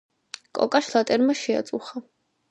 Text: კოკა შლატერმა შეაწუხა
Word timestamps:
კოკა 0.59 0.81
შლატერმა 0.87 1.35
შეაწუხა 1.41 2.03